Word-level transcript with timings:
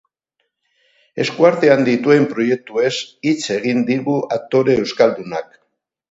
Eskuartean 1.23 1.83
dituen 1.89 2.25
proiektuez 2.31 2.93
hitz 3.31 3.41
egin 3.57 3.83
digu 3.89 4.15
aktore 4.39 4.79
euskaldunak. 4.85 5.53